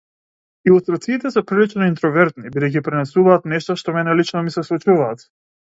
[0.69, 5.27] Илустрациите се прилично интровертни бидејќи пренесуваат нешта што мене лично ми се случуваат.